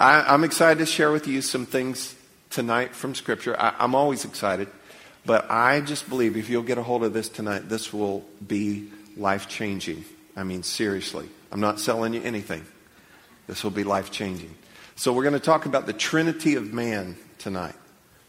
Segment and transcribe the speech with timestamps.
[0.00, 2.14] I, am excited to share with you some things
[2.48, 3.54] tonight from Scripture.
[3.60, 4.68] I, I'm always excited,
[5.26, 8.88] but I just believe if you'll get a hold of this tonight, this will be
[9.18, 10.06] life changing.
[10.34, 11.28] I mean, seriously.
[11.52, 12.64] I'm not selling you anything.
[13.46, 14.54] This will be life changing.
[14.96, 17.74] So, we're going to talk about the Trinity of Man tonight.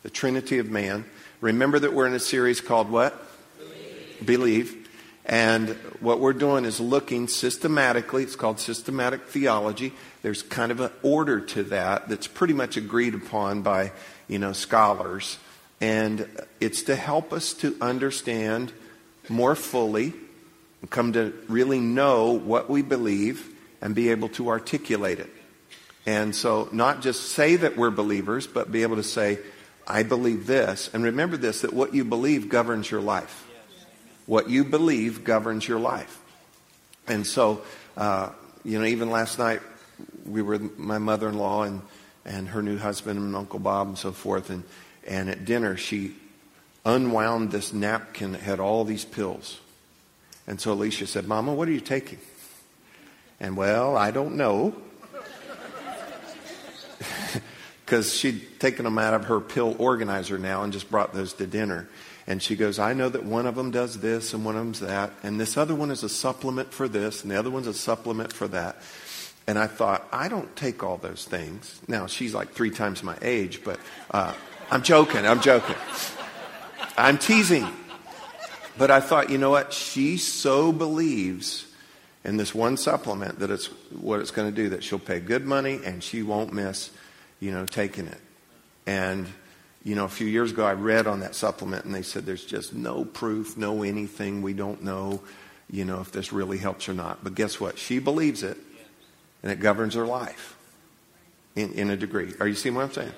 [0.03, 1.05] The Trinity of Man.
[1.39, 3.17] Remember that we're in a series called what?
[3.57, 4.25] Believe.
[4.25, 4.80] Believe.
[5.25, 5.69] And
[5.99, 9.93] what we're doing is looking systematically, it's called systematic theology.
[10.23, 13.91] There's kind of an order to that that's pretty much agreed upon by,
[14.27, 15.37] you know, scholars.
[15.79, 16.27] And
[16.59, 18.73] it's to help us to understand
[19.29, 20.13] more fully
[20.81, 23.47] and come to really know what we believe
[23.81, 25.29] and be able to articulate it.
[26.05, 29.37] And so, not just say that we're believers, but be able to say,
[29.87, 30.89] I believe this.
[30.93, 33.40] And remember this that what you believe governs your life.
[34.25, 36.19] What you believe governs your life.
[37.07, 37.61] And so,
[37.97, 38.29] uh,
[38.63, 39.61] you know, even last night,
[40.25, 41.81] we were my mother in law and,
[42.25, 44.49] and her new husband and Uncle Bob and so forth.
[44.49, 44.63] And,
[45.05, 46.15] and at dinner, she
[46.85, 49.59] unwound this napkin that had all these pills.
[50.47, 52.19] And so Alicia said, Mama, what are you taking?
[53.39, 54.75] And well, I don't know.
[57.85, 61.45] Because she'd taken them out of her pill organizer now and just brought those to
[61.45, 61.89] dinner.
[62.27, 64.79] And she goes, I know that one of them does this and one of them's
[64.81, 65.11] that.
[65.23, 68.31] And this other one is a supplement for this and the other one's a supplement
[68.31, 68.77] for that.
[69.47, 71.81] And I thought, I don't take all those things.
[71.87, 73.79] Now, she's like three times my age, but
[74.11, 74.33] uh,
[74.69, 75.25] I'm joking.
[75.25, 75.75] I'm joking.
[76.97, 77.67] I'm teasing.
[78.77, 79.73] But I thought, you know what?
[79.73, 81.65] She so believes
[82.23, 85.45] in this one supplement that it's what it's going to do, that she'll pay good
[85.45, 86.91] money and she won't miss,
[87.39, 88.19] you know, taking it.
[88.85, 89.27] And,
[89.83, 92.45] you know, a few years ago I read on that supplement and they said there's
[92.45, 94.41] just no proof, no anything.
[94.41, 95.21] We don't know,
[95.69, 97.23] you know, if this really helps or not.
[97.23, 97.77] But guess what?
[97.77, 98.57] She believes it
[99.41, 100.55] and it governs her life
[101.55, 102.33] in, in a degree.
[102.39, 103.13] Are you seeing what I'm saying?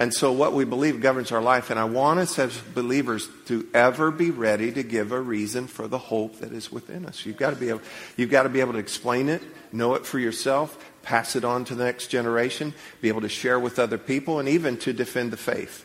[0.00, 1.70] And so what we believe governs our life.
[1.70, 5.88] And I want us as believers to ever be ready to give a reason for
[5.88, 7.26] the hope that is within us.
[7.26, 7.82] You've got to be able,
[8.16, 11.64] you've got to be able to explain it, know it for yourself, pass it on
[11.64, 15.32] to the next generation, be able to share with other people, and even to defend
[15.32, 15.84] the faith.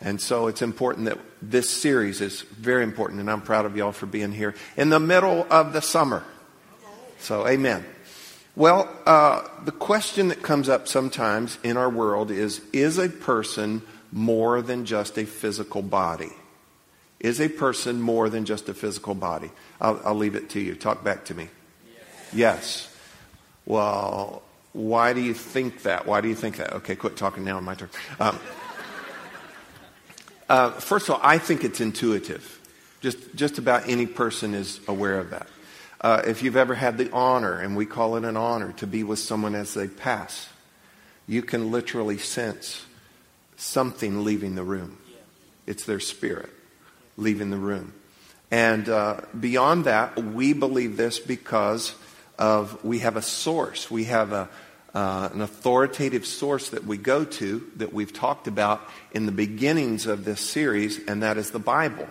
[0.00, 3.92] And so it's important that this series is very important, and I'm proud of y'all
[3.92, 6.24] for being here in the middle of the summer.
[7.18, 7.84] So, amen.
[8.56, 13.82] Well, uh, the question that comes up sometimes in our world is Is a person
[14.10, 16.32] more than just a physical body?
[17.20, 19.50] Is a person more than just a physical body?
[19.80, 20.74] I'll, I'll leave it to you.
[20.74, 21.48] Talk back to me.
[22.32, 22.34] Yes.
[22.34, 22.96] yes.
[23.66, 26.06] Well, why do you think that?
[26.06, 26.72] Why do you think that?
[26.72, 27.58] Okay, quit talking now.
[27.58, 27.90] On my turn.
[28.18, 28.38] Um,
[30.50, 32.60] uh, first of all, I think it's intuitive.
[33.00, 35.46] Just, just about any person is aware of that.
[36.00, 39.04] Uh, if you've ever had the honor, and we call it an honor, to be
[39.04, 40.48] with someone as they pass,
[41.28, 42.84] you can literally sense
[43.56, 44.98] something leaving the room.
[45.66, 46.50] It's their spirit
[47.16, 47.92] leaving the room.
[48.50, 51.94] And uh, beyond that, we believe this because
[52.38, 53.88] of we have a source.
[53.88, 54.48] We have a,
[54.94, 60.06] uh, an authoritative source that we go to that we've talked about in the beginnings
[60.06, 62.08] of this series, and that is the Bible.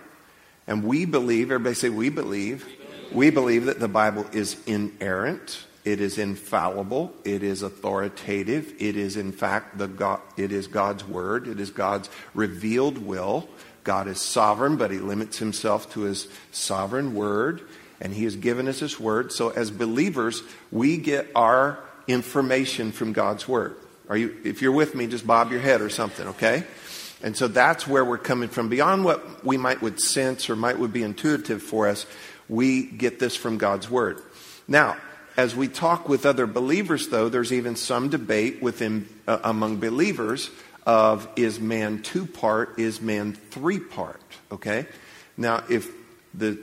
[0.66, 2.66] And we believe, everybody say, we believe
[3.12, 9.16] we believe that the Bible is inerrant, it is infallible, it is authoritative, it is
[9.16, 13.48] in fact the God, it is God's word, it is God's revealed will.
[13.82, 17.62] God is sovereign, but he limits himself to his sovereign word,
[18.00, 19.32] and he has given us his word.
[19.32, 21.82] So as believers, we get our
[22.12, 23.76] information from God's word.
[24.08, 26.64] Are you if you're with me, just bob your head or something, okay?
[27.22, 28.68] And so that's where we're coming from.
[28.68, 32.06] Beyond what we might would sense or might would be intuitive for us,
[32.48, 34.22] we get this from God's Word.
[34.66, 34.96] Now,
[35.36, 40.50] as we talk with other believers, though, there's even some debate within uh, among believers
[40.86, 44.20] of is man two part, is man three part?
[44.50, 44.86] Okay?
[45.36, 45.90] Now, if
[46.34, 46.58] the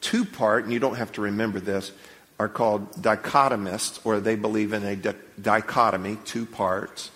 [0.00, 1.92] two part, and you don't have to remember this,
[2.38, 7.10] are called dichotomists, or they believe in a di- dichotomy, two parts.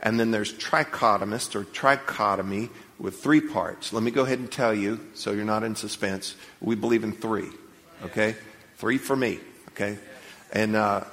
[0.00, 3.92] And then there's trichotomist or trichotomy with three parts.
[3.92, 6.36] Let me go ahead and tell you, so you're not in suspense.
[6.60, 7.48] We believe in three.
[8.04, 8.36] Okay?
[8.76, 9.40] Three for me.
[9.70, 9.98] Okay?
[10.52, 11.04] And uh,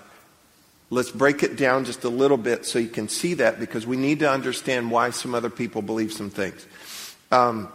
[0.90, 3.98] let's break it down just a little bit so you can see that because we
[3.98, 6.66] need to understand why some other people believe some things.
[7.32, 7.70] Um,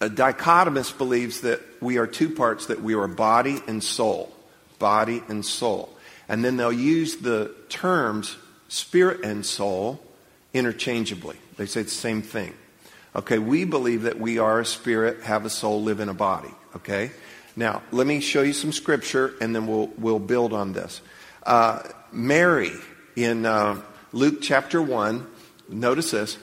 [0.00, 4.34] a dichotomist believes that we are two parts, that we are body and soul.
[4.82, 5.96] Body and soul.
[6.28, 8.36] And then they'll use the terms
[8.68, 10.02] spirit and soul
[10.52, 11.36] interchangeably.
[11.56, 12.52] They say the same thing.
[13.14, 16.50] Okay, we believe that we are a spirit, have a soul, live in a body.
[16.74, 17.12] Okay?
[17.54, 21.00] Now, let me show you some scripture and then we'll, we'll build on this.
[21.44, 22.72] Uh, Mary
[23.14, 23.80] in uh,
[24.12, 25.24] Luke chapter 1,
[25.68, 26.38] notice this.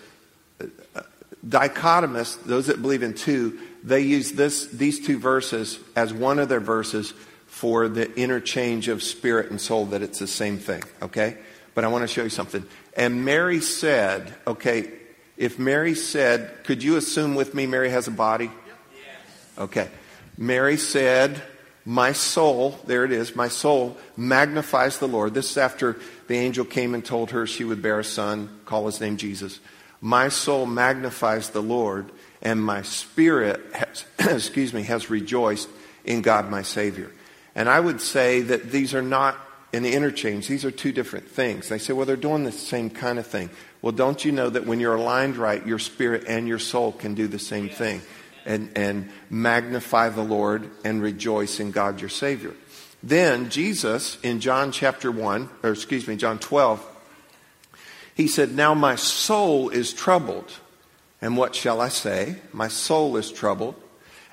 [1.47, 6.47] Dichotomists, those that believe in two, they use this, these two verses as one of
[6.47, 7.13] their verses
[7.59, 11.35] for the interchange of spirit and soul, that it's the same thing, okay?
[11.75, 12.65] But I want to show you something.
[12.95, 14.89] And Mary said, okay,
[15.35, 18.49] if Mary said, could you assume with me Mary has a body?
[19.57, 19.89] Okay.
[20.37, 21.41] Mary said,
[21.83, 25.33] My soul, there it is, my soul magnifies the Lord.
[25.33, 28.85] This is after the angel came and told her she would bear a son, call
[28.85, 29.59] his name Jesus.
[29.99, 32.09] My soul magnifies the Lord,
[32.41, 35.67] and my spirit has, excuse me, has rejoiced
[36.05, 37.11] in God my Savior.
[37.59, 39.37] And I would say that these are not
[39.73, 41.67] the interchange, these are two different things.
[41.67, 43.49] They say, well, they're doing the same kind of thing.
[43.81, 47.15] Well, don't you know that when you're aligned right, your spirit and your soul can
[47.15, 48.01] do the same thing
[48.45, 52.53] and, and magnify the Lord and rejoice in God your Savior.
[53.03, 56.85] Then Jesus, in John chapter 1, or excuse me, John 12,
[58.15, 60.49] he said, Now my soul is troubled.
[61.21, 62.37] And what shall I say?
[62.53, 63.75] My soul is troubled.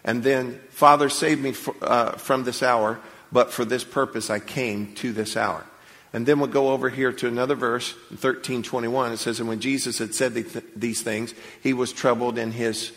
[0.04, 3.00] And then, Father, save me uh, from this hour,
[3.32, 5.64] but for this purpose I came to this hour.
[6.12, 9.12] And then we'll go over here to another verse, 1321.
[9.12, 10.32] It says, And when Jesus had said
[10.74, 12.92] these things, he was troubled in his,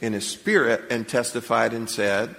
[0.00, 2.34] in his spirit and testified and said,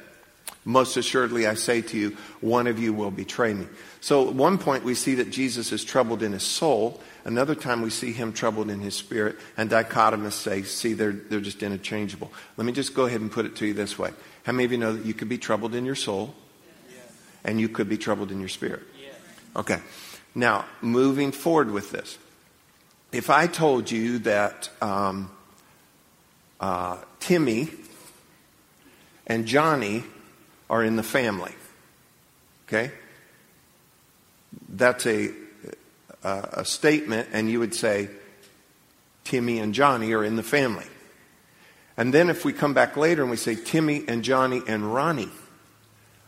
[0.66, 3.68] Most assuredly I say to you, one of you will betray me.
[4.02, 7.00] So at one point we see that Jesus is troubled in his soul.
[7.24, 9.38] Another time we see him troubled in his spirit.
[9.56, 12.34] And dichotomists say, see, they're, they're just interchangeable.
[12.58, 14.12] Let me just go ahead and put it to you this way.
[14.44, 16.36] How many of you know that you could be troubled in your soul
[17.46, 18.84] and you could be troubled in your spirit?
[19.56, 19.80] Okay.
[20.34, 22.18] Now, moving forward with this.
[23.14, 25.32] If I told you that um,
[26.60, 27.70] uh, Timmy
[29.26, 30.04] and Johnny
[30.70, 31.54] are in the family,
[32.68, 32.92] okay?
[34.68, 35.30] That's a,
[36.24, 38.10] a, a statement, and you would say,
[39.24, 40.86] Timmy and Johnny are in the family.
[41.98, 45.32] And then if we come back later and we say, Timmy and Johnny and Ronnie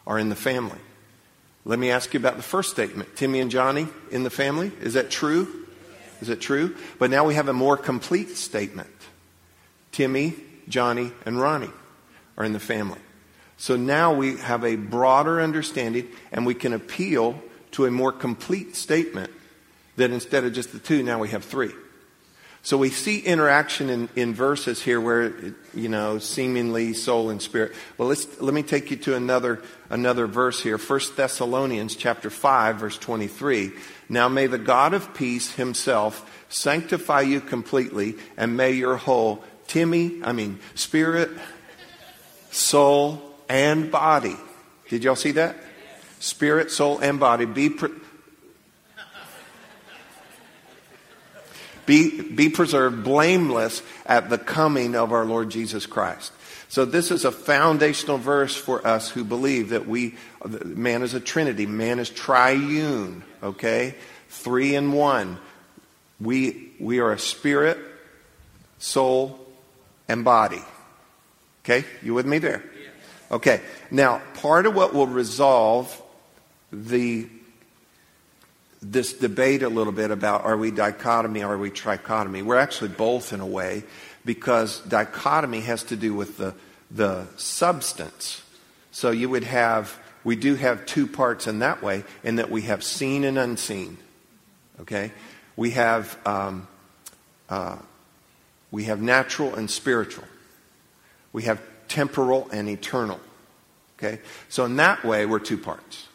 [0.06, 0.80] are in the family.
[1.68, 3.18] Let me ask you about the first statement.
[3.18, 4.72] Timmy and Johnny in the family.
[4.80, 5.66] Is that true?
[6.22, 6.78] Is it true?
[6.98, 8.90] But now we have a more complete statement.
[9.92, 10.36] Timmy,
[10.69, 11.69] Johnny, and Ronnie
[12.38, 13.02] are in the family.
[13.58, 17.42] So now we have a broader understanding and we can appeal
[17.72, 19.31] to a more complete statement
[19.98, 21.74] that instead of just the two, now we have three.
[22.68, 25.34] So we see interaction in, in verses here where,
[25.74, 27.74] you know, seemingly soul and spirit.
[27.98, 30.78] Well, let's, let me take you to another, another verse here.
[30.78, 33.72] 1 Thessalonians chapter 5 verse 23.
[34.10, 40.22] Now may the God of peace himself sanctify you completely and may your whole Timmy,
[40.22, 41.30] I mean, spirit,
[42.52, 44.36] soul, and body.
[44.90, 45.56] Did y'all see that?
[46.20, 47.70] Spirit, soul, and body be,
[51.88, 56.31] Be, be preserved blameless at the coming of our Lord Jesus Christ.
[56.69, 61.19] So this is a foundational verse for us who believe that we, man is a
[61.19, 63.95] trinity, man is triune, okay?
[64.30, 65.39] Three in one.
[66.19, 67.78] We, we are a spirit,
[68.80, 69.39] soul,
[70.10, 70.62] and body.
[71.63, 71.86] Okay?
[72.04, 72.63] You with me there?
[73.31, 73.62] Okay.
[73.92, 76.01] Now, part of what will resolve
[76.72, 77.28] the
[78.92, 82.44] this debate a little bit about are we dichotomy, or are we trichotomy?
[82.44, 83.84] We're actually both in a way
[84.25, 86.53] because dichotomy has to do with the,
[86.91, 88.41] the substance.
[88.91, 92.63] So you would have, we do have two parts in that way, in that we
[92.63, 93.98] have seen and unseen.
[94.82, 95.12] Okay?
[95.56, 96.67] We have, um,
[97.50, 97.77] uh,
[98.72, 100.25] we have natural and spiritual.
[101.34, 103.20] We have temporal and eternal.
[103.98, 104.20] Okay?
[104.50, 106.08] So in that way, we're two parts.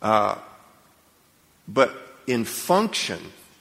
[0.00, 0.36] Uh,
[1.68, 1.94] but
[2.26, 3.20] in function,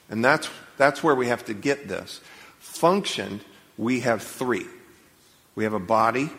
[0.10, 2.22] and that's, that's where we have to get this,
[2.60, 3.42] function,
[3.78, 4.66] we have three.
[5.56, 6.30] We have a body,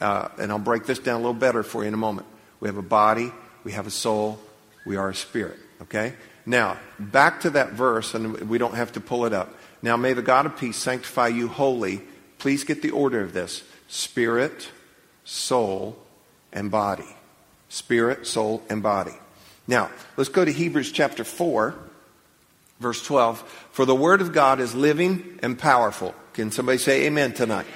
[0.00, 2.26] uh, and I'll break this down a little better for you in a moment.
[2.60, 3.32] We have a body,
[3.64, 4.38] we have a soul,
[4.84, 5.58] we are a spirit.
[5.82, 6.14] Okay?
[6.44, 9.54] Now, back to that verse, and we don't have to pull it up.
[9.82, 12.02] Now, may the God of peace sanctify you wholly.
[12.38, 14.68] Please get the order of this spirit,
[15.24, 15.96] soul,
[16.52, 17.16] and body.
[17.68, 19.14] Spirit, soul, and body.
[19.68, 21.74] Now, let's go to Hebrews chapter 4,
[22.78, 23.40] verse 12.
[23.72, 26.14] For the Word of God is living and powerful.
[26.34, 27.66] Can somebody say amen tonight?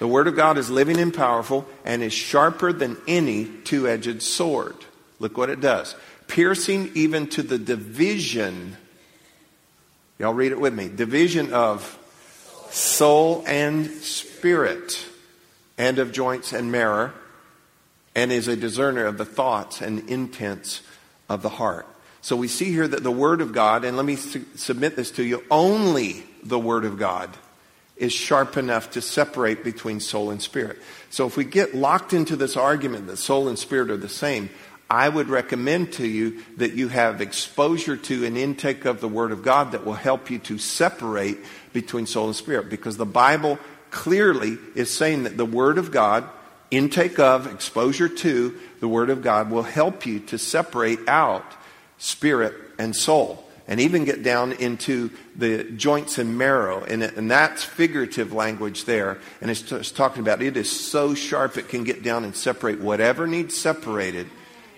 [0.00, 4.22] The Word of God is living and powerful and is sharper than any two edged
[4.22, 4.74] sword.
[5.18, 5.94] Look what it does.
[6.26, 8.76] Piercing even to the division.
[10.18, 10.88] Y'all read it with me.
[10.88, 11.98] Division of
[12.70, 15.04] soul and spirit,
[15.76, 17.12] and of joints and marrow,
[18.14, 20.82] and is a discerner of the thoughts and intents
[21.30, 21.86] of the heart.
[22.20, 25.10] So we see here that the Word of God, and let me su- submit this
[25.12, 27.30] to you, only the Word of God
[27.96, 30.78] is sharp enough to separate between soul and spirit.
[31.10, 34.50] So if we get locked into this argument that soul and spirit are the same,
[34.90, 39.32] I would recommend to you that you have exposure to an intake of the Word
[39.32, 41.38] of God that will help you to separate
[41.72, 43.58] between soul and spirit because the Bible
[43.90, 46.28] clearly is saying that the Word of God,
[46.70, 51.44] intake of, exposure to the Word of God will help you to separate out
[51.98, 56.82] spirit and soul and even get down into the joints and marrow.
[56.82, 59.18] And, and that's figurative language there.
[59.40, 62.80] And it's, it's talking about it is so sharp it can get down and separate
[62.80, 64.26] whatever needs separated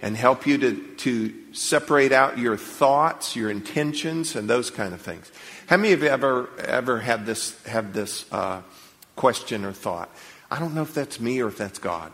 [0.03, 5.01] and help you to, to separate out your thoughts, your intentions, and those kind of
[5.01, 5.33] things.
[5.69, 8.61] How many of you ever, ever had this, have this uh,
[9.17, 10.11] question or thought?
[10.53, 12.13] I don't know if that's me or if that's God.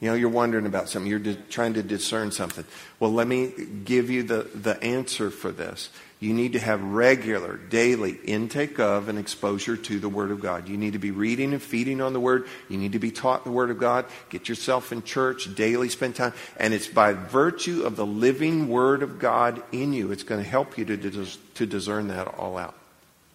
[0.00, 1.10] You know, you're wondering about something.
[1.10, 2.64] You're di- trying to discern something.
[3.00, 3.52] Well, let me
[3.84, 5.90] give you the, the answer for this.
[6.20, 10.68] You need to have regular, daily intake of and exposure to the Word of God.
[10.68, 12.46] You need to be reading and feeding on the Word.
[12.68, 14.04] You need to be taught the Word of God.
[14.30, 16.32] Get yourself in church, daily spend time.
[16.58, 20.48] And it's by virtue of the living Word of God in you, it's going to
[20.48, 22.76] help you to, dis- to discern that all out.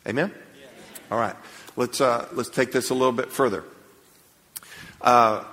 [0.07, 0.33] Amen?
[1.11, 1.35] All right.
[1.75, 3.63] Let's, uh, let's take this a little bit further.
[5.01, 5.43] Uh,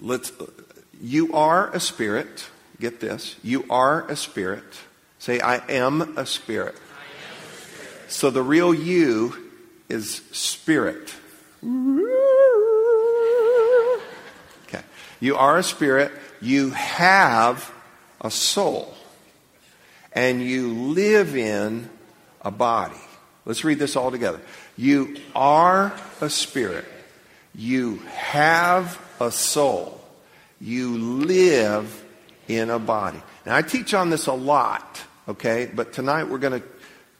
[0.00, 0.32] let's
[1.00, 2.46] you are a spirit.
[2.78, 3.36] Get this.
[3.42, 4.64] You are a spirit.
[5.18, 6.76] Say i am a spirit.
[8.08, 9.50] So the real you
[9.88, 11.12] is spirit.
[14.66, 14.82] Okay.
[15.20, 16.12] You are a spirit.
[16.40, 17.72] You have
[18.20, 18.94] a soul.
[20.12, 21.88] And you live in
[22.42, 22.94] a body
[23.44, 24.40] let's read this all together
[24.76, 26.84] you are a spirit
[27.54, 30.00] you have a soul.
[30.60, 32.04] You live
[32.48, 33.20] in a body.
[33.44, 35.70] Now, I teach on this a lot, okay?
[35.72, 36.66] But tonight we're going to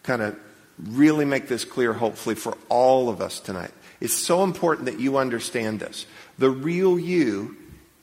[0.03, 0.39] kind of
[0.79, 3.73] really make this clear, hopefully, for all of us tonight.
[4.01, 6.07] It's so important that you understand this.
[6.39, 7.57] The real you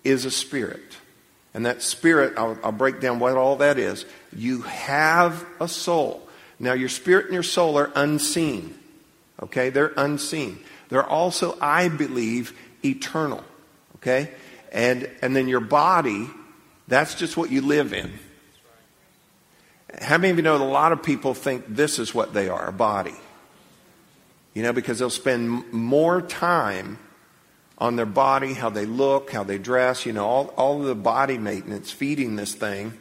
[0.03, 0.97] is a spirit.
[1.53, 4.05] And that spirit, I'll, I'll break down what all that is.
[4.35, 6.28] You have a soul.
[6.59, 8.77] Now, your spirit and your soul are unseen.
[9.41, 9.69] Okay?
[9.69, 10.59] They're unseen.
[10.89, 13.43] They're also, I believe, eternal.
[13.97, 14.31] Okay?
[14.71, 16.29] And, and then your body,
[16.87, 18.11] that's just what you live in.
[20.01, 22.49] How many of you know that a lot of people think this is what they
[22.49, 23.15] are, a body?
[24.53, 26.99] You know, because they'll spend more time
[27.77, 31.37] on their body, how they look, how they dress, you know, all, all the body
[31.37, 32.93] maintenance, feeding this thing.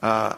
[0.00, 0.34] Uh,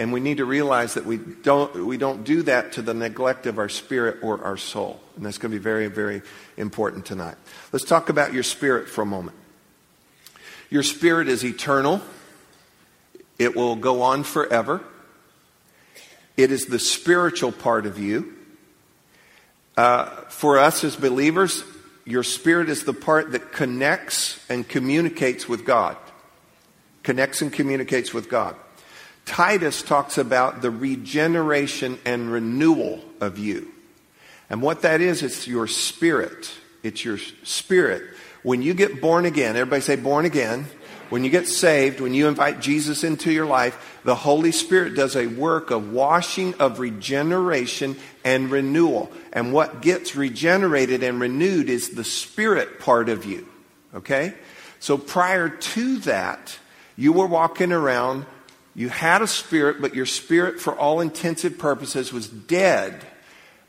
[0.00, 3.44] and we need to realize that we don't, we don't do that to the neglect
[3.44, 4.98] of our spirit or our soul.
[5.14, 6.22] And that's going to be very, very
[6.56, 7.34] important tonight.
[7.70, 9.36] Let's talk about your spirit for a moment.
[10.70, 12.00] Your spirit is eternal,
[13.38, 14.82] it will go on forever.
[16.34, 18.32] It is the spiritual part of you.
[19.76, 21.62] Uh, for us as believers,
[22.06, 25.98] your spirit is the part that connects and communicates with God.
[27.02, 28.56] Connects and communicates with God.
[29.30, 33.70] Titus talks about the regeneration and renewal of you.
[34.50, 36.50] And what that is, it's your spirit.
[36.82, 38.02] It's your spirit.
[38.42, 40.66] When you get born again, everybody say born again.
[41.10, 45.14] When you get saved, when you invite Jesus into your life, the Holy Spirit does
[45.14, 49.12] a work of washing, of regeneration and renewal.
[49.32, 53.46] And what gets regenerated and renewed is the spirit part of you.
[53.94, 54.34] Okay?
[54.80, 56.58] So prior to that,
[56.96, 58.26] you were walking around
[58.80, 63.04] you had a spirit, but your spirit, for all intensive purposes, was dead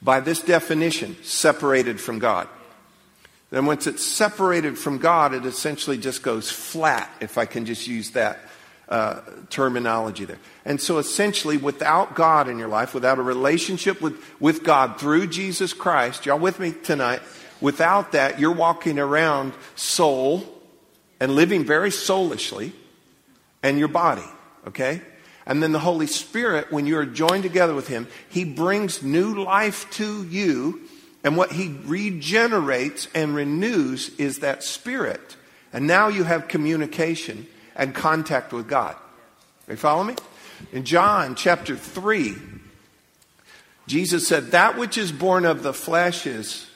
[0.02, 2.48] by this definition, separated from God.
[3.50, 7.88] Then once it's separated from God, it essentially just goes flat, if I can just
[7.88, 8.40] use that
[8.88, 10.40] uh, terminology there.
[10.64, 15.28] And so essentially, without God in your life, without a relationship with, with God through
[15.28, 17.22] Jesus Christ, y'all with me tonight?
[17.60, 20.46] Without that, you're walking around soul
[21.20, 22.72] and living very soulishly
[23.62, 24.24] and your body.
[24.68, 25.02] Okay?
[25.46, 29.44] And then the Holy Spirit, when you are joined together with Him, He brings new
[29.44, 30.82] life to you.
[31.24, 35.36] And what He regenerates and renews is that Spirit.
[35.74, 38.96] And now you have communication and contact with God.
[39.68, 40.16] You follow me?
[40.72, 42.36] In John chapter 3,
[43.88, 46.70] Jesus said, That which is born of the flesh is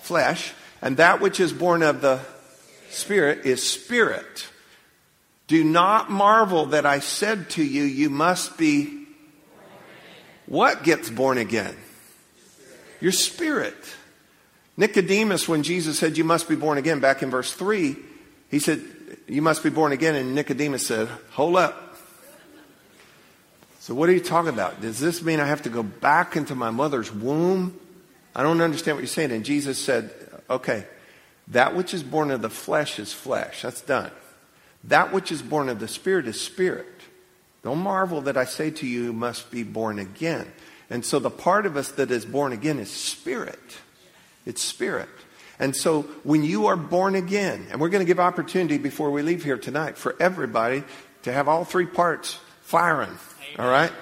[0.00, 2.20] flesh, and that which is born of the
[2.90, 4.47] Spirit is spirit.
[5.48, 9.06] Do not marvel that I said to you, you must be.
[10.46, 11.76] What gets born again?
[13.00, 13.76] Your spirit.
[14.76, 17.96] Nicodemus, when Jesus said you must be born again, back in verse 3,
[18.50, 18.82] he said,
[19.26, 20.14] You must be born again.
[20.14, 21.96] And Nicodemus said, Hold up.
[23.80, 24.82] So, what are you talking about?
[24.82, 27.78] Does this mean I have to go back into my mother's womb?
[28.34, 29.32] I don't understand what you're saying.
[29.32, 30.12] And Jesus said,
[30.50, 30.86] Okay,
[31.48, 33.62] that which is born of the flesh is flesh.
[33.62, 34.10] That's done.
[34.84, 36.86] That which is born of the Spirit is spirit.
[37.62, 40.50] Don't marvel that I say to you, you must be born again.
[40.90, 43.58] And so the part of us that is born again is spirit.
[44.46, 45.08] It's spirit.
[45.58, 49.22] And so when you are born again, and we're going to give opportunity before we
[49.22, 50.84] leave here tonight for everybody
[51.22, 53.18] to have all three parts firing.
[53.58, 53.92] All right?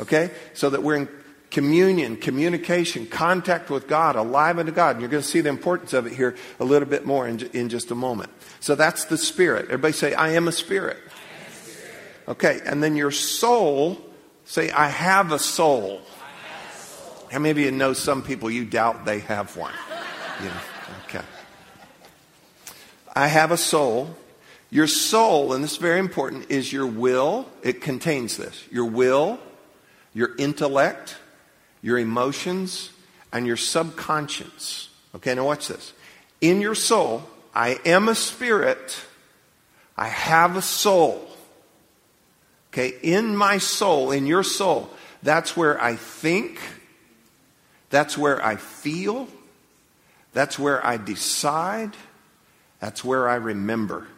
[0.00, 0.30] Okay?
[0.54, 1.08] So that we're in
[1.54, 4.96] communion, communication, contact with God, alive unto God.
[4.96, 7.38] And you're going to see the importance of it here a little bit more in,
[7.52, 8.32] in just a moment.
[8.58, 9.66] So that's the spirit.
[9.66, 10.96] Everybody say, I am a spirit.
[10.96, 11.94] Am a spirit.
[12.26, 14.00] Okay, and then your soul,
[14.44, 16.00] say, I have a soul.
[16.00, 17.30] Have.
[17.30, 19.74] How many of you know some people you doubt they have one?
[21.04, 21.24] Okay.
[23.14, 24.16] I have a soul.
[24.70, 27.48] Your soul, and this is very important, is your will.
[27.62, 29.38] It contains this your will,
[30.14, 31.16] your intellect,
[31.84, 32.88] your emotions,
[33.30, 34.88] and your subconscious.
[35.14, 35.92] Okay, now watch this.
[36.40, 37.22] In your soul,
[37.54, 39.04] I am a spirit,
[39.94, 41.28] I have a soul.
[42.72, 44.88] Okay, in my soul, in your soul,
[45.22, 46.58] that's where I think,
[47.90, 49.28] that's where I feel,
[50.32, 51.90] that's where I decide,
[52.80, 54.08] that's where I remember.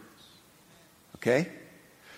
[1.16, 1.48] Okay?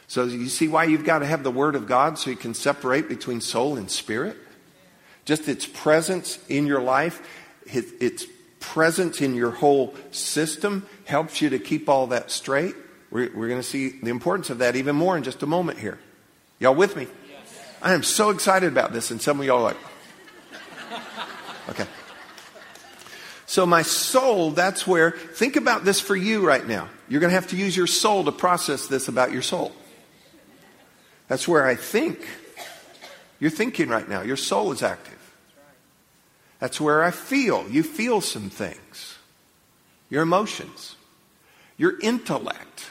[0.09, 2.53] So you see why you've got to have the Word of God so you can
[2.53, 4.37] separate between soul and spirit?
[5.29, 7.21] Just its presence in your life,
[7.67, 8.25] its
[8.61, 12.75] presence in your whole system helps you to keep all that straight.
[13.11, 15.81] We're, we're going to see the importance of that even more in just a moment
[15.81, 15.99] here.
[16.59, 17.09] Y'all with me?
[17.83, 19.77] I am so excited about this, and some of y'all are like,
[21.69, 21.87] okay.
[23.45, 26.89] So, my soul, that's where, think about this for you right now.
[27.07, 29.73] You're going to have to use your soul to process this about your soul.
[31.27, 32.27] That's where I think.
[33.41, 34.23] You're thinking right now.
[34.23, 35.17] Your soul is active.
[36.59, 37.69] That's where I feel.
[37.69, 39.19] You feel some things.
[40.11, 40.97] Your emotions,
[41.77, 42.91] your intellect,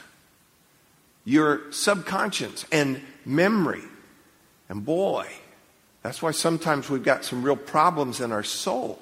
[1.24, 3.82] your subconscious, and memory.
[4.68, 5.26] And boy,
[6.02, 8.98] that's why sometimes we've got some real problems in our soul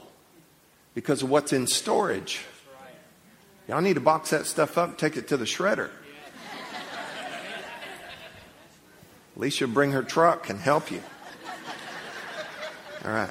[0.94, 2.40] because of what's in storage.
[3.68, 5.90] Y'all need to box that stuff up, take it to the shredder.
[9.36, 11.02] Alicia bring her truck and help you.
[13.04, 13.30] All right.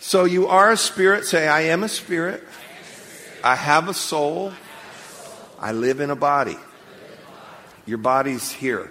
[0.00, 1.26] So you are a spirit.
[1.26, 2.42] Say, I am a spirit.
[3.44, 4.52] I have a soul.
[5.58, 6.56] I live in a body.
[7.86, 8.90] Your body's here.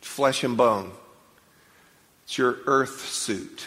[0.00, 0.92] Flesh and bone.
[2.24, 3.66] It's your earth suit.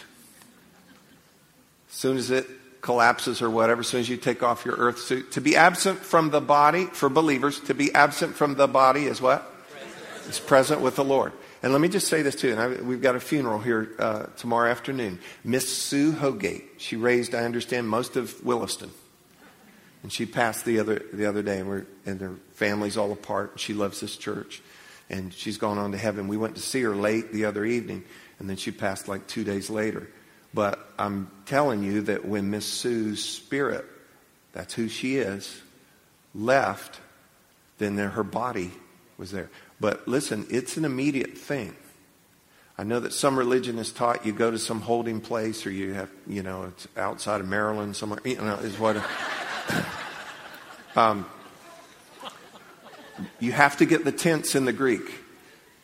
[1.88, 2.46] As soon as it
[2.80, 6.00] collapses or whatever, as soon as you take off your earth suit, to be absent
[6.00, 9.50] from the body, for believers, to be absent from the body is what?
[10.26, 11.32] It's present with the Lord.
[11.64, 14.24] And let me just say this too, and I, we've got a funeral here uh,
[14.36, 15.18] tomorrow afternoon.
[15.44, 16.62] Miss Sue Hogate.
[16.76, 18.90] She raised, I understand, most of Williston.
[20.02, 23.52] And she passed the other the other day, and, we're, and her family's all apart.
[23.52, 24.60] And she loves this church,
[25.08, 26.28] and she's gone on to heaven.
[26.28, 28.04] We went to see her late the other evening,
[28.38, 30.06] and then she passed like two days later.
[30.52, 33.86] But I'm telling you that when Miss Sue's spirit,
[34.52, 35.62] that's who she is,
[36.34, 37.00] left,
[37.78, 38.70] then her body
[39.16, 39.48] was there.
[39.84, 41.76] But listen, it's an immediate thing.
[42.78, 45.92] I know that some religion is taught you go to some holding place or you
[45.92, 48.96] have, you know, it's outside of Maryland somewhere, you know, is what.
[50.96, 51.26] um,
[53.38, 55.02] you have to get the tense in the Greek.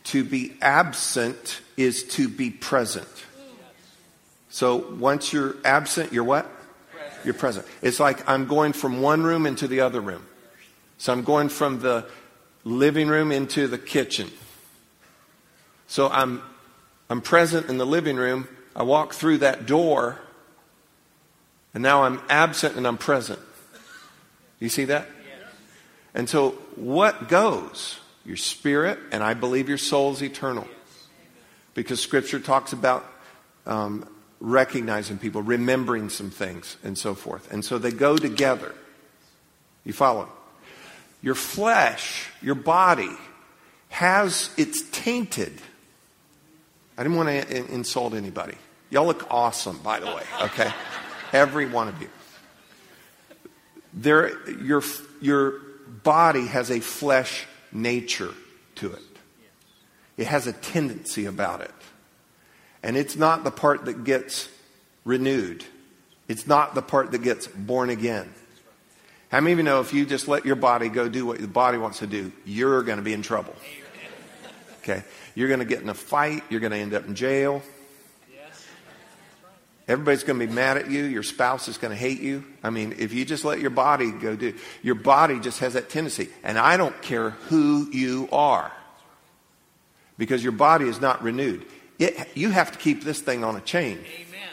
[0.05, 3.07] To be absent is to be present.
[4.49, 6.51] So once you're absent, you're what?
[6.91, 7.25] Present.
[7.27, 7.67] You're present.
[7.83, 10.27] It's like I'm going from one room into the other room.
[10.97, 12.07] So I'm going from the
[12.65, 14.31] living room into the kitchen.
[15.87, 16.43] So I'm,
[17.09, 18.49] I'm present in the living room.
[18.77, 20.19] I walk through that door,
[21.75, 23.41] and now I'm absent and I'm present.
[24.61, 25.09] You see that?
[26.15, 27.99] And so, what goes?
[28.25, 30.69] Your spirit, and I believe your soul is eternal.
[31.75, 33.05] Because Scripture talks about
[33.67, 34.09] um,
[34.41, 37.51] recognizing people, remembering some things, and so forth.
[37.53, 38.75] And so they go together.
[39.85, 40.29] You follow?
[41.23, 43.11] Your flesh, your body,
[43.89, 45.53] has it's tainted.
[46.97, 48.57] I didn't want to insult anybody.
[48.91, 50.71] Y'all look awesome, by the way, okay?
[51.33, 52.09] Every one of you.
[53.93, 54.83] There, your,
[55.21, 55.61] your
[56.03, 58.35] body has a flesh nature
[58.77, 59.03] to it.
[60.17, 61.71] It has a tendency about it.
[62.83, 64.49] And it's not the part that gets
[65.05, 65.65] renewed.
[66.29, 68.33] It's not the part that gets born again.
[69.31, 71.47] How many of you know if you just let your body go do what the
[71.47, 73.55] body wants to do, you're going to be in trouble?
[74.83, 75.05] Okay?
[75.37, 76.43] You're going to get in a fight.
[76.51, 77.63] You're going to end up in jail.
[79.87, 81.05] Everybody's going to be mad at you.
[81.05, 82.45] Your spouse is going to hate you.
[82.63, 85.91] I mean, if you just let your body go do, your body just has that
[85.91, 86.29] tendency.
[86.43, 88.73] And I don't care who you are
[90.19, 91.67] because your body is not renewed.
[91.99, 93.99] It, you have to keep this thing on a chain.
[93.99, 94.49] Amen.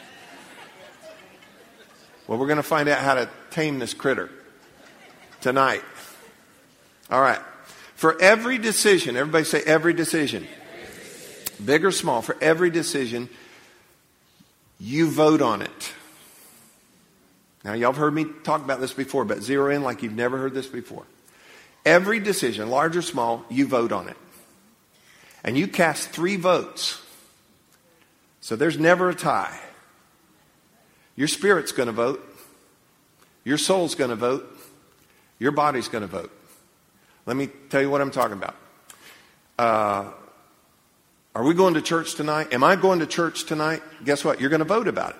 [2.27, 4.29] Well, we're going to find out how to tame this critter
[5.47, 5.81] tonight.
[7.09, 7.39] All right.
[7.95, 10.45] For every decision, everybody say every decision,
[11.63, 13.29] big or small, for every decision,
[14.77, 15.93] you vote on it.
[17.63, 20.37] Now, y'all have heard me talk about this before, but zero in like you've never
[20.37, 21.05] heard this before.
[21.85, 24.17] Every decision, large or small, you vote on it.
[25.45, 27.01] And you cast three votes.
[28.41, 29.57] So there's never a tie.
[31.15, 32.21] Your spirit's going to vote.
[33.45, 34.55] Your soul's going to vote.
[35.39, 36.31] Your body's going to vote.
[37.25, 38.55] Let me tell you what I'm talking about.
[39.59, 40.11] Uh,
[41.35, 42.53] are we going to church tonight?
[42.53, 43.83] Am I going to church tonight?
[44.03, 44.41] Guess what?
[44.41, 45.15] You're going to vote about it.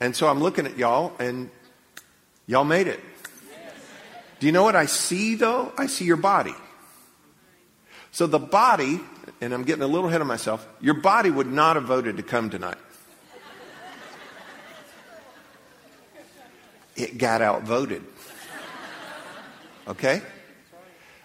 [0.00, 1.50] And so I'm looking at y'all, and
[2.46, 3.00] y'all made it.
[4.40, 5.72] Do you know what I see, though?
[5.78, 6.54] I see your body.
[8.10, 9.00] So the body,
[9.40, 12.22] and I'm getting a little ahead of myself, your body would not have voted to
[12.22, 12.78] come tonight.
[16.96, 18.04] It got outvoted.
[19.86, 20.22] Okay?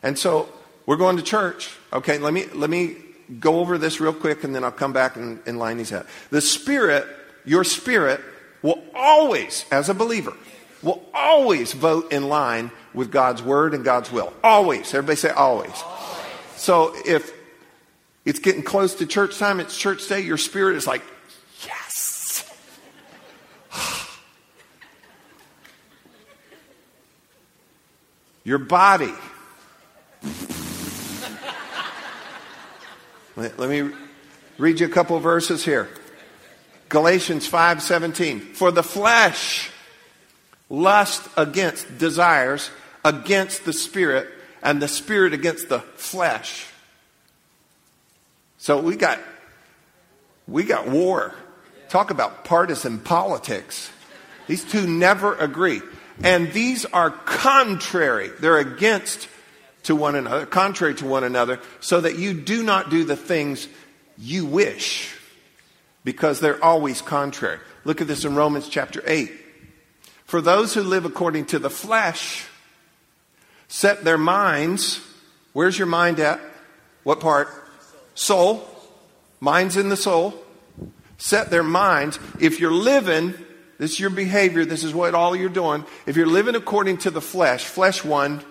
[0.03, 0.49] And so
[0.85, 1.75] we're going to church.
[1.93, 2.97] Okay, let me, let me
[3.39, 6.07] go over this real quick and then I'll come back and, and line these out.
[6.31, 7.05] The Spirit,
[7.45, 8.21] your Spirit,
[8.61, 10.33] will always, as a believer,
[10.81, 14.33] will always vote in line with God's Word and God's will.
[14.43, 14.93] Always.
[14.93, 15.71] Everybody say always.
[15.85, 16.09] always.
[16.55, 17.33] So if
[18.25, 21.01] it's getting close to church time, it's church day, your spirit is like,
[21.65, 22.45] yes.
[28.49, 29.13] Your body
[33.39, 33.89] Let, let me
[34.57, 35.87] read you a couple verses here.
[36.89, 38.53] Galatians 5:17.
[38.53, 39.71] For the flesh
[40.69, 42.69] lust against desires
[43.05, 44.27] against the spirit
[44.61, 46.67] and the spirit against the flesh.
[48.57, 49.19] So we got
[50.45, 51.33] we got war.
[51.87, 53.89] Talk about partisan politics.
[54.47, 55.81] These two never agree.
[56.23, 58.29] And these are contrary.
[58.39, 59.27] They're against
[59.83, 63.67] to one another, contrary to one another, so that you do not do the things
[64.17, 65.15] you wish,
[66.03, 67.59] because they're always contrary.
[67.85, 69.31] Look at this in Romans chapter 8.
[70.25, 72.45] For those who live according to the flesh
[73.67, 74.99] set their minds,
[75.53, 76.41] where's your mind at?
[77.03, 77.47] What part?
[78.13, 78.67] Soul.
[79.39, 80.33] Mind's in the soul.
[81.17, 82.19] Set their minds.
[82.39, 83.33] If you're living,
[83.79, 85.85] this is your behavior, this is what all you're doing.
[86.05, 88.43] If you're living according to the flesh, flesh one,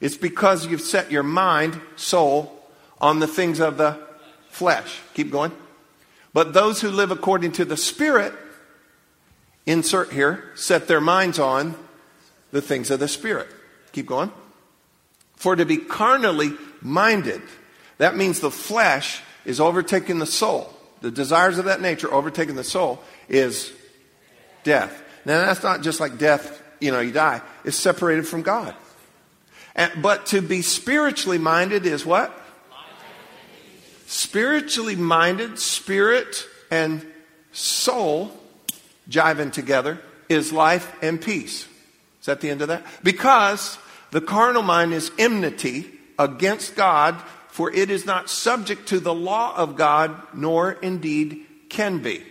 [0.00, 2.52] it's because you've set your mind, soul,
[3.00, 3.98] on the things of the
[4.48, 5.00] flesh.
[5.14, 5.52] Keep going.
[6.32, 8.32] But those who live according to the Spirit,
[9.64, 11.76] insert here, set their minds on
[12.50, 13.46] the things of the Spirit.
[13.92, 14.32] Keep going.
[15.36, 17.42] For to be carnally minded,
[17.98, 20.74] that means the flesh is overtaking the soul.
[21.00, 23.72] The desires of that nature overtaking the soul is
[24.64, 25.02] death.
[25.24, 27.40] Now that's not just like death, you know, you die.
[27.64, 28.74] It's separated from God.
[29.76, 32.40] And, but to be spiritually minded is what?
[34.06, 37.04] Spiritually minded, spirit and
[37.52, 38.32] soul
[39.08, 41.66] jiving together is life and peace.
[42.20, 42.84] Is that the end of that?
[43.02, 43.78] Because
[44.10, 47.16] the carnal mind is enmity against God,
[47.48, 52.22] for it is not subject to the law of God, nor indeed can be.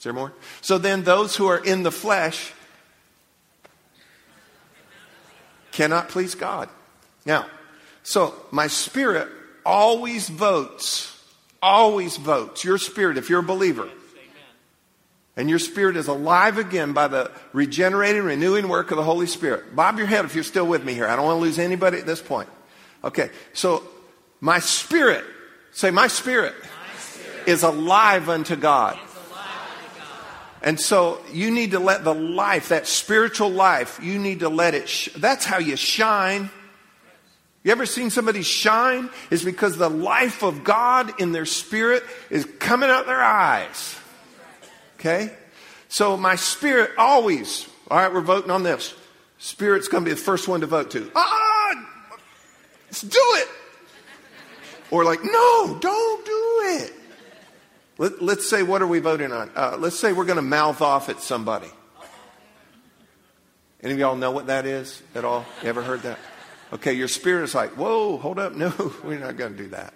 [0.00, 0.32] Is there more?
[0.62, 2.54] So then, those who are in the flesh
[5.72, 6.70] cannot please God.
[7.26, 7.44] Now,
[8.02, 9.28] so my spirit
[9.62, 11.22] always votes,
[11.60, 12.64] always votes.
[12.64, 13.90] Your spirit, if you're a believer,
[15.36, 19.76] and your spirit is alive again by the regenerating, renewing work of the Holy Spirit.
[19.76, 21.06] Bob your head if you're still with me here.
[21.06, 22.48] I don't want to lose anybody at this point.
[23.04, 23.82] Okay, so
[24.40, 25.26] my spirit,
[25.72, 28.98] say, my spirit, my spirit is alive unto God.
[30.62, 34.74] And so you need to let the life, that spiritual life, you need to let
[34.74, 36.50] it, sh- that's how you shine.
[37.62, 39.10] You ever seen somebody shine?
[39.30, 43.96] It's because the life of God in their spirit is coming out their eyes.
[44.98, 45.32] Okay?
[45.88, 48.94] So my spirit always, all right, we're voting on this.
[49.38, 51.10] Spirit's going to be the first one to vote to.
[51.14, 51.86] Ah,
[52.86, 53.48] let's do it.
[54.90, 56.92] Or like, no, don't do it.
[58.00, 59.50] Let, us say, what are we voting on?
[59.54, 61.68] Uh, let's say we're going to mouth off at somebody.
[63.82, 65.44] Any of y'all know what that is at all?
[65.62, 66.18] You ever heard that?
[66.72, 68.54] Okay, your spirit is like, whoa, hold up.
[68.54, 68.72] No,
[69.04, 69.92] we're not going to do that.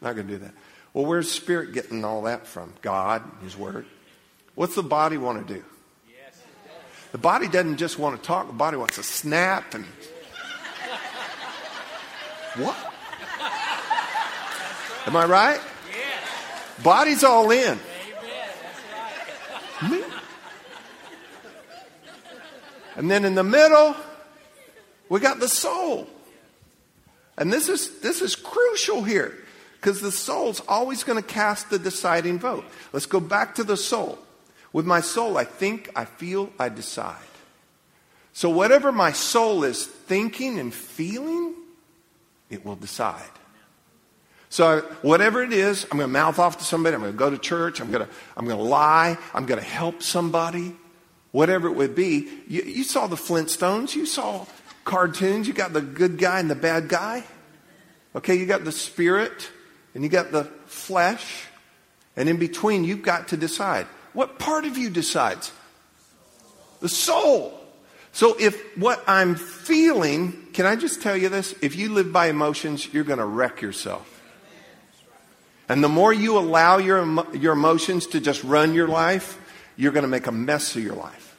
[0.00, 0.54] Not going to do that.
[0.94, 2.72] Well, where's spirit getting all that from?
[2.80, 3.84] God, His Word.
[4.54, 5.62] What's the body want to do?
[7.12, 9.84] The body doesn't just want to talk, the body wants to snap and.
[12.56, 12.74] What?
[15.06, 15.60] Am I right?
[16.82, 17.78] Body's all in.
[19.90, 20.02] Me?
[22.96, 23.94] And then in the middle,
[25.08, 26.06] we got the soul.
[27.36, 29.36] And this is, this is crucial here
[29.74, 32.64] because the soul's always going to cast the deciding vote.
[32.92, 34.18] Let's go back to the soul.
[34.72, 37.16] With my soul, I think, I feel, I decide.
[38.32, 41.54] So whatever my soul is thinking and feeling,
[42.50, 43.30] it will decide.
[44.56, 46.94] So whatever it is, I'm going to mouth off to somebody.
[46.94, 47.78] I'm going to go to church.
[47.78, 49.18] I'm going to, I'm going to lie.
[49.34, 50.74] I'm going to help somebody
[51.30, 52.26] whatever it would be.
[52.48, 54.46] You, you saw the Flintstones, you saw
[54.86, 57.22] cartoons, you got the good guy and the bad guy.
[58.14, 59.50] Okay, you got the spirit
[59.94, 61.44] and you got the flesh.
[62.16, 63.86] And in between, you've got to decide.
[64.14, 65.52] What part of you decides?
[66.80, 67.60] The soul.
[68.12, 71.54] So if what I'm feeling, can I just tell you this?
[71.60, 74.14] If you live by emotions, you're going to wreck yourself.
[75.68, 79.38] And the more you allow your, your emotions to just run your life,
[79.76, 81.36] you're going to make a mess of your life.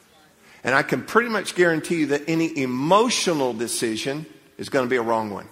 [0.64, 4.26] And I can pretty much guarantee you that any emotional decision
[4.58, 5.46] is going to be a wrong one.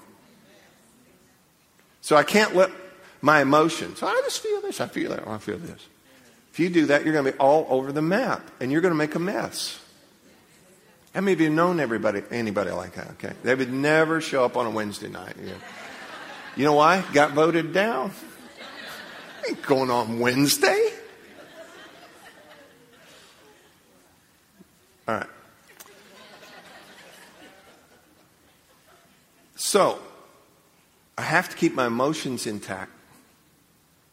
[2.02, 2.70] So I can't let
[3.22, 5.86] my emotions, oh, I just feel this, I feel that, oh, I feel this.
[6.52, 8.92] If you do that, you're going to be all over the map and you're going
[8.92, 9.80] to make a mess.
[11.14, 13.08] How many of you have known everybody, anybody like that?
[13.12, 13.32] Okay.
[13.42, 15.34] They would never show up on a Wednesday night.
[16.56, 17.02] You know why?
[17.12, 18.12] Got voted down.
[19.48, 20.90] Ain't going on Wednesday.
[25.08, 25.26] All right.
[29.54, 29.98] So,
[31.18, 32.92] I have to keep my emotions intact.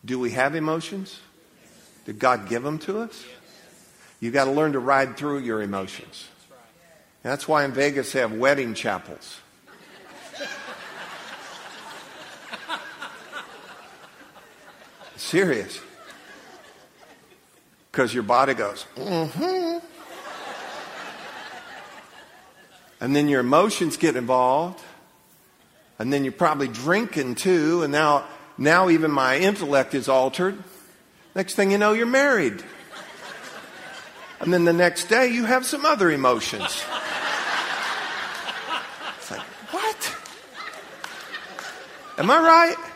[0.06, 1.20] Do we have emotions?
[2.06, 3.26] Did God give them to us?
[4.20, 6.28] You've got to learn to ride through your emotions.
[7.24, 9.40] That's why in Vegas they have wedding chapels.
[15.34, 15.82] Serious.
[17.92, 19.80] Because your body goes, mm-hmm.
[23.02, 24.80] And then your emotions get involved.
[25.98, 27.82] And then you're probably drinking too.
[27.82, 28.26] And now,
[28.60, 30.64] now even my intellect is altered.
[31.34, 32.64] Next thing you know, you're married.
[34.40, 36.84] And then the next day, you have some other emotions.
[39.18, 39.42] It's like,
[39.72, 40.16] what?
[42.20, 42.93] Am I right?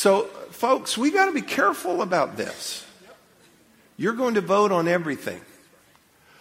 [0.00, 2.86] So, folks, we got to be careful about this.
[3.98, 5.42] You're going to vote on everything.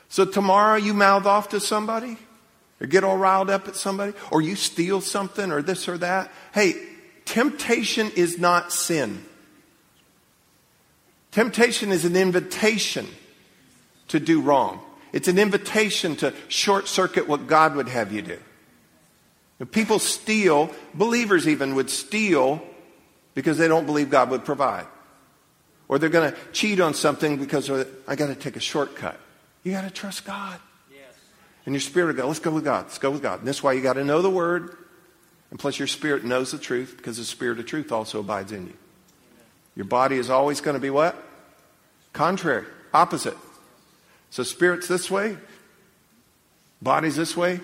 [0.08, 2.16] So tomorrow you mouth off to somebody
[2.80, 6.32] or get all riled up at somebody or you steal something or this or that.
[6.54, 6.82] Hey,
[7.26, 9.26] temptation is not sin.
[11.32, 13.08] Temptation is an invitation
[14.08, 14.80] to do wrong.
[15.12, 18.40] It's an invitation to short circuit what God would have you do.
[19.60, 22.66] If people steal, believers even would steal
[23.34, 24.88] because they don't believe God would provide.
[25.88, 27.70] Or they're going to cheat on something because
[28.08, 29.20] I got to take a shortcut.
[29.64, 30.60] You got to trust God.
[30.92, 31.02] Yes.
[31.66, 32.86] And your spirit will go, let's go with God.
[32.86, 33.40] Let's go with God.
[33.40, 34.78] And that's why you got to know the word.
[35.50, 38.68] And plus, your spirit knows the truth because the spirit of truth also abides in
[38.68, 38.74] you.
[39.76, 41.22] Your body is always going to be what?
[42.14, 43.38] Contrary, opposite.
[44.30, 45.38] So, spirit's this way,
[46.82, 47.62] body's this way,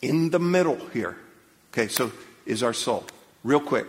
[0.00, 1.18] in the middle here.
[1.72, 2.12] Okay, so
[2.46, 3.04] is our soul.
[3.44, 3.86] Real quick,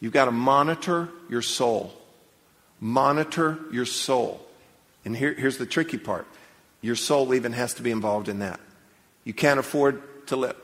[0.00, 1.92] you've got to monitor your soul.
[2.80, 4.44] Monitor your soul.
[5.04, 6.26] And here, here's the tricky part
[6.80, 8.60] your soul even has to be involved in that.
[9.24, 10.56] You can't afford to let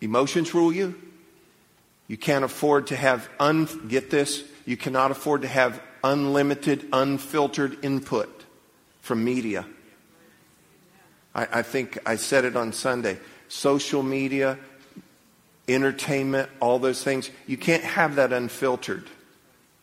[0.00, 1.00] emotions rule you.
[2.08, 7.84] You can't afford to have, un, get this, you cannot afford to have unlimited, unfiltered
[7.84, 8.44] input
[9.00, 9.64] from media.
[11.34, 13.18] I, I think I said it on Sunday.
[13.48, 14.58] Social media,
[15.74, 19.08] entertainment, all those things, you can't have that unfiltered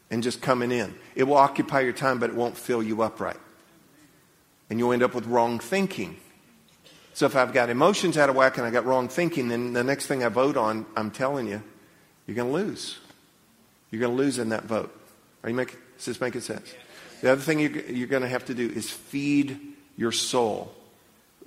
[0.10, 0.96] and just coming in.
[1.16, 3.38] It will occupy your time, but it won't fill you up right
[4.70, 6.18] and you'll end up with wrong thinking.
[7.14, 9.84] So if I've got emotions out of whack and I got wrong thinking, then the
[9.84, 11.64] next thing I vote on, I'm telling you,
[12.26, 13.00] you're going to lose.
[13.90, 14.94] You're going to lose in that vote.
[15.44, 16.74] Are you making, does this make sense?
[17.22, 19.60] The other thing you're going to have to do is feed
[19.96, 20.74] your soul.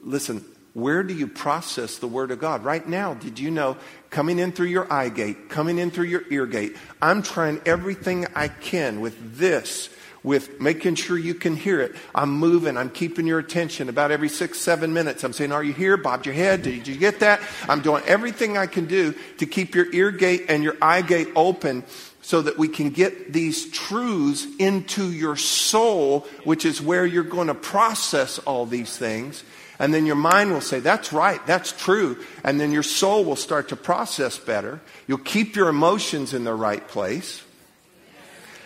[0.03, 2.65] Listen, where do you process the Word of God?
[2.65, 3.77] Right now, did you know,
[4.11, 8.27] coming in through your eye gate, coming in through your ear gate, I'm trying everything
[8.35, 9.91] I can with this
[10.23, 11.95] with making sure you can hear it.
[12.15, 12.77] I'm moving.
[12.77, 15.25] I'm keeping your attention about every six, seven minutes.
[15.25, 15.97] I'm saying, Are you here?
[15.97, 16.63] Bob your head.
[16.63, 17.41] Did you get that?
[17.69, 21.29] I'm doing everything I can do to keep your ear gate and your eye gate
[21.35, 21.85] open
[22.23, 27.49] so that we can get these truths into your soul, which is where you're going
[27.49, 29.43] to process all these things.
[29.81, 32.19] And then your mind will say, That's right, that's true.
[32.45, 34.79] And then your soul will start to process better.
[35.09, 37.43] You'll keep your emotions in the right place.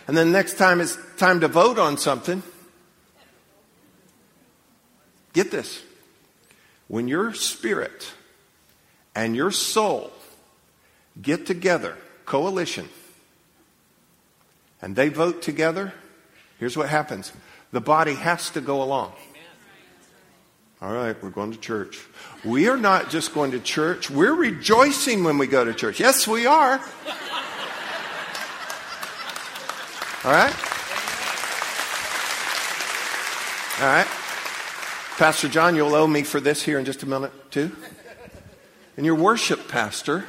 [0.08, 2.42] And then next time it's time to vote on something,
[5.32, 5.82] get this.
[6.88, 8.12] When your spirit
[9.14, 10.12] and your soul
[11.22, 11.96] get together,
[12.26, 12.88] coalition,
[14.82, 15.94] and they vote together,
[16.58, 17.32] here's what happens
[17.70, 19.12] the body has to go along.
[20.84, 21.98] All right, we're going to church.
[22.44, 25.98] We are not just going to church, we're rejoicing when we go to church.
[25.98, 26.72] Yes, we are.
[30.24, 30.54] All right?
[33.80, 34.06] All right.
[35.16, 37.74] Pastor John, you'll owe me for this here in just a minute, too.
[38.98, 40.26] And your worship pastor,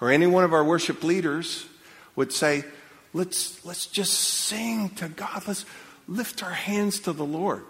[0.00, 1.66] or any one of our worship leaders,
[2.14, 2.64] would say,
[3.12, 5.42] let's, let's just sing to God.
[5.46, 5.66] Let's
[6.08, 7.66] lift our hands to the Lord.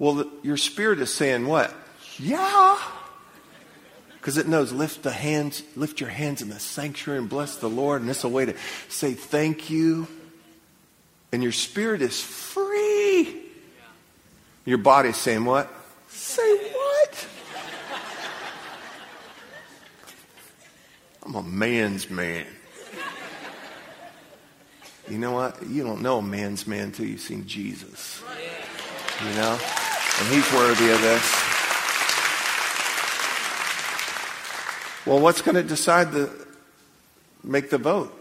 [0.00, 1.72] Well, your spirit is saying what?
[2.18, 2.78] Yeah.
[4.14, 7.68] Because it knows lift the hands, lift your hands in the sanctuary and bless the
[7.68, 8.00] Lord.
[8.00, 8.54] And it's a way to
[8.88, 10.08] say thank you
[11.32, 13.42] and your spirit is free.
[14.64, 15.70] Your body's saying what?
[16.08, 17.26] Say what?
[21.22, 22.46] I'm a man's man.
[25.10, 25.62] You know what?
[25.66, 28.22] You don't know a man's man until you've seen Jesus.
[29.22, 29.58] You know?
[30.20, 31.50] And he's worthy of this.
[35.06, 36.30] Well, what's going to decide the
[37.42, 38.16] make the vote?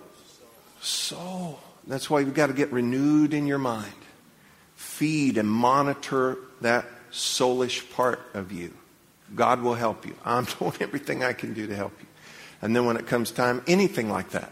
[0.82, 1.60] Soul.
[1.86, 3.92] That's why you've got to get renewed in your mind.
[4.76, 8.74] Feed and monitor that soulish part of you.
[9.36, 10.16] God will help you.
[10.24, 12.08] I'm doing everything I can do to help you.
[12.62, 14.52] And then when it comes time, anything like that.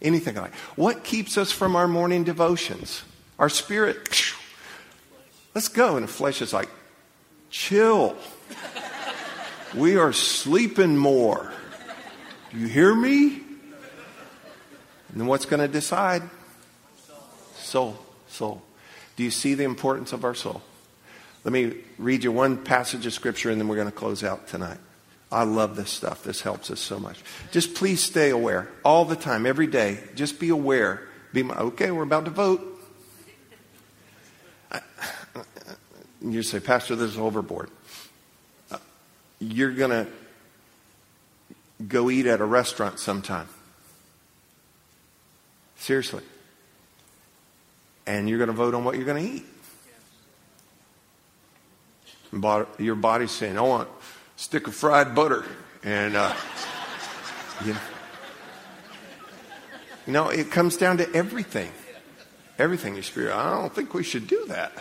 [0.00, 0.58] Anything like that.
[0.76, 3.02] What keeps us from our morning devotions?
[3.38, 4.08] Our spirit,
[5.54, 5.96] let's go.
[5.96, 6.68] And the flesh is like,
[7.50, 8.16] chill.
[9.74, 11.52] We are sleeping more.
[12.52, 13.42] Do you hear me?
[15.10, 16.22] And then what's going to decide?
[17.56, 18.62] Soul, soul.
[19.16, 20.62] Do you see the importance of our soul?
[21.44, 24.48] Let me read you one passage of scripture and then we're going to close out
[24.48, 24.78] tonight.
[25.30, 26.22] I love this stuff.
[26.24, 27.22] This helps us so much.
[27.50, 29.98] Just please stay aware all the time, every day.
[30.14, 31.02] Just be aware.
[31.32, 31.90] Be my, okay.
[31.90, 32.67] We're about to vote.
[36.20, 37.70] You say, Pastor, this is overboard.
[39.38, 40.06] You're going to
[41.86, 43.48] go eat at a restaurant sometime.
[45.76, 46.24] Seriously
[48.08, 49.44] and you're going to vote on what you're going to eat.
[52.78, 53.92] Your body's saying, I want a
[54.36, 55.44] stick of fried butter.
[55.84, 56.34] And, uh,
[57.64, 57.80] you, know,
[60.06, 61.70] you know, it comes down to everything.
[62.58, 63.34] Everything, your spirit.
[63.34, 64.72] I don't think we should do that.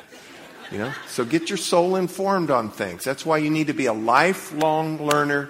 [0.71, 3.03] You know, so get your soul informed on things.
[3.03, 5.49] That's why you need to be a lifelong learner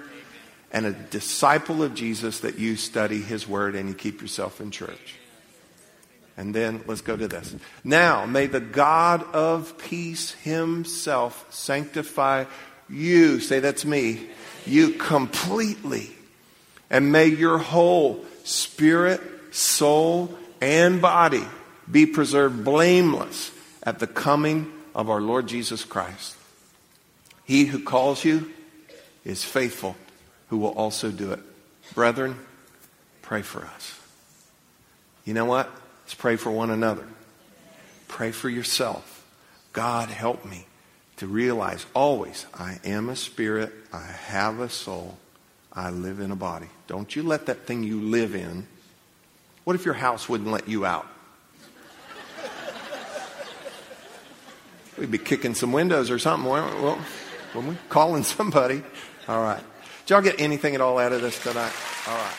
[0.70, 4.70] and a disciple of Jesus that you study his word and you keep yourself in
[4.70, 5.16] church.
[6.36, 7.54] And then let's go to this.
[7.82, 12.44] Now, may the God of peace himself sanctify
[12.88, 13.40] you.
[13.40, 14.28] Say that's me.
[14.64, 16.10] You completely.
[16.90, 21.44] And may your whole spirit, soul, and body
[21.90, 23.50] be preserved blameless
[23.82, 26.36] at the coming of our Lord Jesus Christ.
[27.44, 28.52] He who calls you
[29.24, 29.96] is faithful,
[30.48, 31.40] who will also do it.
[31.94, 32.38] Brethren,
[33.22, 33.98] pray for us.
[35.24, 35.70] You know what?
[36.04, 37.06] Let's pray for one another.
[38.06, 39.26] Pray for yourself.
[39.72, 40.66] God, help me
[41.18, 45.18] to realize always I am a spirit, I have a soul,
[45.72, 46.68] I live in a body.
[46.86, 48.66] Don't you let that thing you live in.
[49.64, 51.06] What if your house wouldn't let you out?
[54.98, 56.50] We'd be kicking some windows or something.
[56.50, 56.98] Well,
[57.52, 58.82] when we calling somebody.
[59.28, 59.62] All right.
[60.06, 61.72] Did y'all get anything at all out of this tonight?
[62.06, 62.34] All right.